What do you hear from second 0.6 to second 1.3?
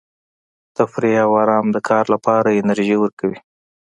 تفریح